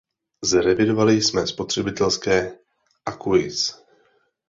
[0.43, 2.57] Zrevidovali jsme spotřebitelské
[3.05, 3.73] acquis.